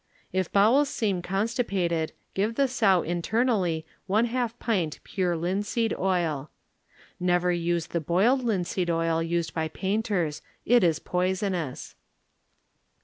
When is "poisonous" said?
10.97-11.93